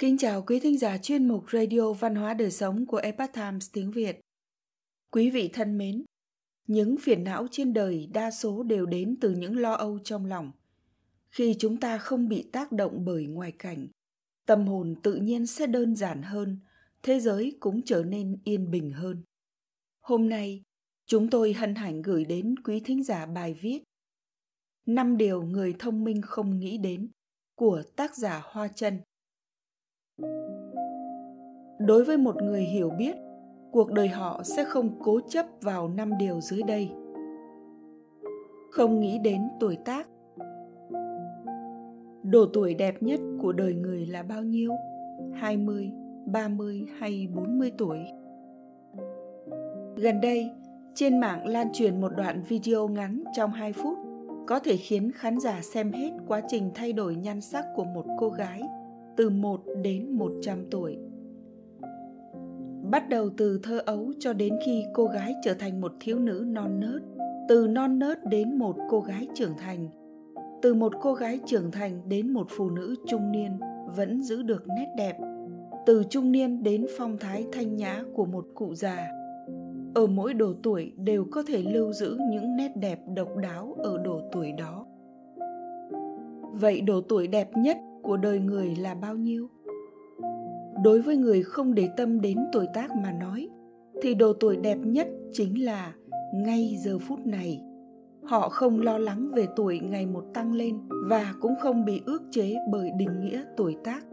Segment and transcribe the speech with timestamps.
[0.00, 3.70] Kính chào quý thính giả chuyên mục Radio Văn hóa Đời Sống của Epoch Times
[3.72, 4.20] tiếng Việt.
[5.10, 6.04] Quý vị thân mến,
[6.66, 10.52] những phiền não trên đời đa số đều đến từ những lo âu trong lòng.
[11.28, 13.88] Khi chúng ta không bị tác động bởi ngoại cảnh,
[14.46, 16.58] tâm hồn tự nhiên sẽ đơn giản hơn,
[17.02, 19.22] thế giới cũng trở nên yên bình hơn.
[20.00, 20.62] Hôm nay,
[21.06, 23.82] chúng tôi hân hạnh gửi đến quý thính giả bài viết
[24.86, 27.10] năm điều người thông minh không nghĩ đến
[27.54, 29.00] của tác giả Hoa Trân
[31.78, 33.16] đối với một người hiểu biết
[33.72, 36.90] cuộc đời họ sẽ không cố chấp vào năm điều dưới đây.
[38.70, 40.08] Không nghĩ đến tuổi tác.
[42.22, 44.72] Độ tuổi đẹp nhất của đời người là bao nhiêu?
[45.34, 45.90] 20,
[46.26, 47.98] 30 hay 40 tuổi?
[49.96, 50.50] Gần đây,
[50.94, 53.98] trên mạng lan truyền một đoạn video ngắn trong 2 phút
[54.46, 58.04] có thể khiến khán giả xem hết quá trình thay đổi nhan sắc của một
[58.18, 58.62] cô gái
[59.16, 60.98] từ 1 đến 100 tuổi.
[62.90, 66.44] Bắt đầu từ thơ ấu cho đến khi cô gái trở thành một thiếu nữ
[66.46, 67.02] non nớt,
[67.48, 69.88] từ non nớt đến một cô gái trưởng thành,
[70.62, 73.58] từ một cô gái trưởng thành đến một phụ nữ trung niên
[73.96, 75.18] vẫn giữ được nét đẹp,
[75.86, 79.08] từ trung niên đến phong thái thanh nhã của một cụ già.
[79.94, 83.98] Ở mỗi độ tuổi đều có thể lưu giữ những nét đẹp độc đáo ở
[83.98, 84.86] độ tuổi đó.
[86.52, 89.48] Vậy độ tuổi đẹp nhất của đời người là bao nhiêu?
[90.84, 93.48] Đối với người không để tâm đến tuổi tác mà nói,
[94.02, 95.94] thì độ tuổi đẹp nhất chính là
[96.34, 97.62] ngay giờ phút này.
[98.24, 100.78] Họ không lo lắng về tuổi ngày một tăng lên
[101.08, 104.04] và cũng không bị ước chế bởi định nghĩa tuổi tác.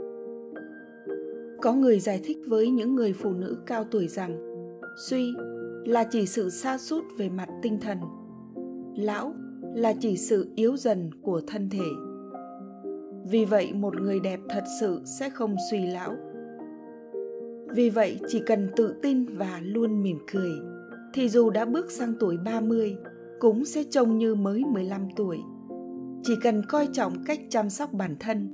[1.62, 4.38] Có người giải thích với những người phụ nữ cao tuổi rằng,
[5.10, 5.34] suy
[5.86, 7.98] là chỉ sự sa sút về mặt tinh thần,
[8.96, 9.34] lão
[9.76, 12.07] là chỉ sự yếu dần của thân thể
[13.30, 16.16] vì vậy một người đẹp thật sự sẽ không suy lão
[17.78, 20.52] vì vậy chỉ cần tự tin và luôn mỉm cười,
[21.14, 22.98] thì dù đã bước sang tuổi 30
[23.40, 25.38] cũng sẽ trông như mới 15 tuổi.
[26.24, 28.50] Chỉ cần coi trọng cách chăm sóc bản thân,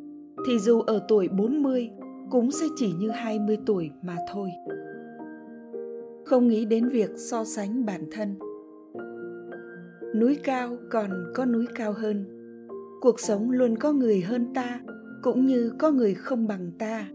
[0.47, 1.89] thì dù ở tuổi 40
[2.31, 4.50] cũng sẽ chỉ như 20 tuổi mà thôi.
[6.25, 8.35] Không nghĩ đến việc so sánh bản thân.
[10.16, 12.25] Núi cao còn có núi cao hơn
[13.03, 14.79] cuộc sống luôn có người hơn ta,
[15.21, 17.07] cũng như có người không bằng ta.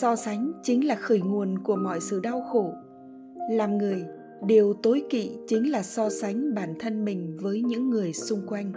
[0.00, 2.72] So sánh chính là khởi nguồn của mọi sự đau khổ.
[3.50, 4.04] Làm người,
[4.46, 8.72] điều tối kỵ chính là so sánh bản thân mình với những người xung quanh.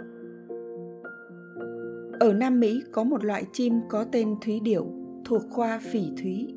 [2.20, 4.86] Ở nam mỹ có một loại chim có tên thúy điểu,
[5.24, 6.54] thuộc khoa phỉ thúy.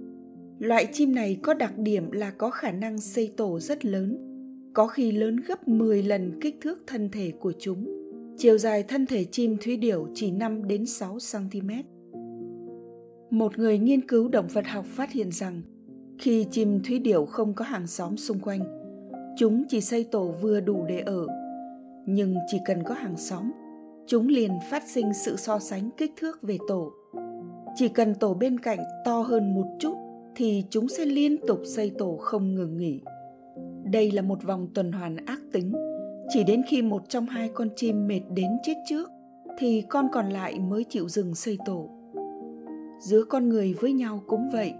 [0.59, 4.17] Loại chim này có đặc điểm là có khả năng xây tổ rất lớn,
[4.73, 7.98] có khi lớn gấp 10 lần kích thước thân thể của chúng.
[8.41, 11.69] Chiều dài thân thể chim thúy điểu chỉ 5 đến 6 cm.
[13.29, 15.61] Một người nghiên cứu động vật học phát hiện rằng
[16.19, 18.59] khi chim thúy điểu không có hàng xóm xung quanh,
[19.37, 21.27] chúng chỉ xây tổ vừa đủ để ở.
[22.05, 23.51] Nhưng chỉ cần có hàng xóm,
[24.07, 26.91] chúng liền phát sinh sự so sánh kích thước về tổ.
[27.75, 29.95] Chỉ cần tổ bên cạnh to hơn một chút
[30.35, 33.01] thì chúng sẽ liên tục xây tổ không ngừng nghỉ.
[33.83, 35.73] Đây là một vòng tuần hoàn ác tính
[36.29, 39.11] chỉ đến khi một trong hai con chim mệt đến chết trước,
[39.57, 41.89] thì con còn lại mới chịu dừng xây tổ.
[42.99, 44.73] Giữa con người với nhau cũng vậy,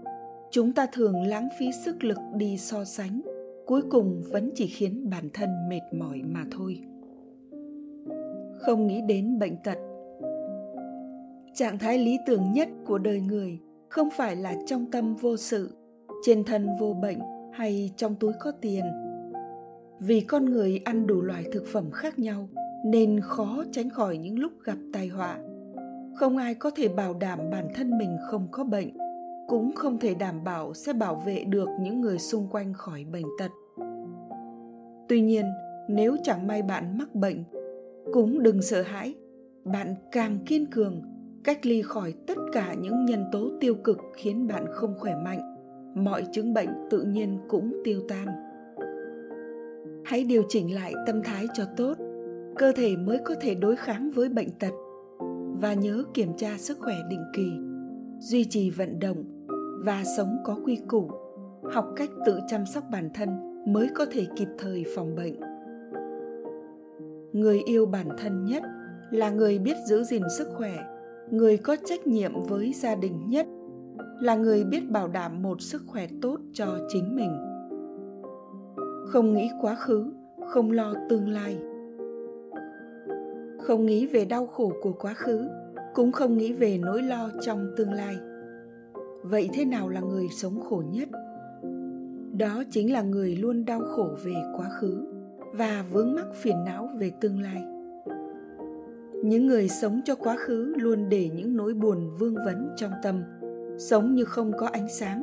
[0.50, 3.20] chúng ta thường lãng phí sức lực đi so sánh,
[3.66, 6.82] cuối cùng vẫn chỉ khiến bản thân mệt mỏi mà thôi.
[8.58, 9.78] Không nghĩ đến bệnh tật.
[11.54, 15.76] Trạng thái lý tưởng nhất của đời người không phải là trong tâm vô sự,
[16.22, 17.18] trên thân vô bệnh
[17.52, 18.84] hay trong túi có tiền
[20.00, 22.48] vì con người ăn đủ loại thực phẩm khác nhau,
[22.84, 25.38] nên khó tránh khỏi những lúc gặp tai họa.
[26.14, 28.96] Không ai có thể bảo đảm bản thân mình không có bệnh,
[29.48, 33.26] cũng không thể đảm bảo sẽ bảo vệ được những người xung quanh khỏi bệnh
[33.38, 33.50] tật.
[35.08, 35.44] Tuy nhiên,
[35.88, 37.44] nếu chẳng may bạn mắc bệnh,
[38.12, 39.14] cũng đừng sợ hãi,
[39.64, 41.02] bạn càng kiên cường,
[41.44, 45.56] cách ly khỏi tất cả những nhân tố tiêu cực khiến bạn không khỏe mạnh,
[45.94, 48.49] mọi chứng bệnh tự nhiên cũng tiêu tan
[50.10, 51.94] hãy điều chỉnh lại tâm thái cho tốt.
[52.56, 54.70] Cơ thể mới có thể đối kháng với bệnh tật.
[55.60, 57.50] Và nhớ kiểm tra sức khỏe định kỳ.
[58.18, 59.46] Duy trì vận động
[59.84, 61.10] và sống có quy củ.
[61.72, 63.28] Học cách tự chăm sóc bản thân
[63.72, 65.40] mới có thể kịp thời phòng bệnh.
[67.32, 68.62] Người yêu bản thân nhất
[69.10, 70.78] là người biết giữ gìn sức khỏe,
[71.30, 73.46] người có trách nhiệm với gia đình nhất,
[74.20, 77.49] là người biết bảo đảm một sức khỏe tốt cho chính mình
[79.12, 80.12] không nghĩ quá khứ,
[80.48, 81.58] không lo tương lai.
[83.58, 85.48] Không nghĩ về đau khổ của quá khứ,
[85.94, 88.16] cũng không nghĩ về nỗi lo trong tương lai.
[89.22, 91.08] Vậy thế nào là người sống khổ nhất?
[92.38, 95.06] Đó chính là người luôn đau khổ về quá khứ
[95.52, 97.62] và vướng mắc phiền não về tương lai.
[99.24, 103.22] Những người sống cho quá khứ luôn để những nỗi buồn vương vấn trong tâm,
[103.78, 105.22] sống như không có ánh sáng.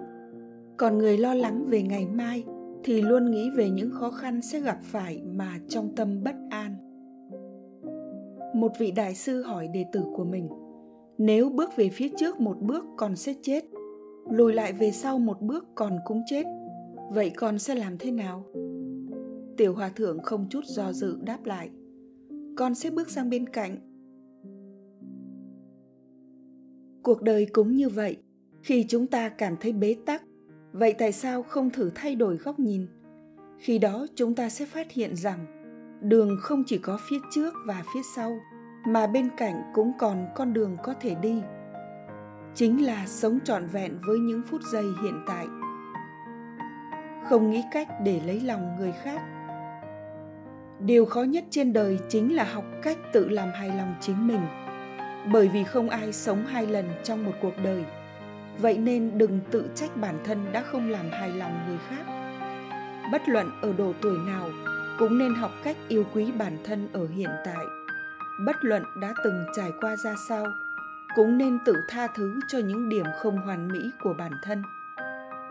[0.78, 2.44] Còn người lo lắng về ngày mai
[2.84, 6.76] thì luôn nghĩ về những khó khăn sẽ gặp phải mà trong tâm bất an.
[8.56, 10.50] Một vị đại sư hỏi đệ tử của mình,
[11.18, 13.66] nếu bước về phía trước một bước còn sẽ chết,
[14.30, 16.44] lùi lại về sau một bước còn cũng chết,
[17.10, 18.46] vậy con sẽ làm thế nào?
[19.58, 21.70] Tiểu hòa thượng không chút do dự đáp lại,
[22.58, 23.78] con sẽ bước sang bên cạnh.
[27.04, 28.18] Cuộc đời cũng như vậy,
[28.64, 30.24] khi chúng ta cảm thấy bế tắc
[30.78, 32.88] vậy tại sao không thử thay đổi góc nhìn?
[33.60, 35.46] Khi đó chúng ta sẽ phát hiện rằng
[36.02, 38.40] đường không chỉ có phía trước và phía sau,
[38.88, 41.42] mà bên cạnh cũng còn con đường có thể đi.
[42.56, 45.48] Chính là sống trọn vẹn với những phút giây hiện tại.
[47.30, 49.22] Không nghĩ cách để lấy lòng người khác.
[50.80, 54.42] Điều khó nhất trên đời chính là học cách tự làm hài lòng chính mình.
[55.34, 57.84] Bởi vì không ai sống hai lần trong một cuộc đời
[58.60, 62.04] vậy nên đừng tự trách bản thân đã không làm hài lòng người khác.
[63.12, 64.50] Bất luận ở độ tuổi nào,
[65.00, 67.66] cũng nên học cách yêu quý bản thân ở hiện tại.
[68.46, 70.46] Bất luận đã từng trải qua ra sao,
[71.16, 74.64] cũng nên tự tha thứ cho những điểm không hoàn mỹ của bản thân.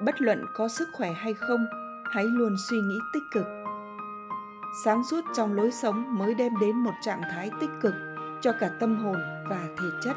[0.00, 1.66] Bất luận có sức khỏe hay không,
[2.12, 3.46] hãy luôn suy nghĩ tích cực.
[4.84, 7.94] Sáng suốt trong lối sống mới đem đến một trạng thái tích cực
[8.40, 9.16] cho cả tâm hồn
[9.48, 10.16] và thể chất.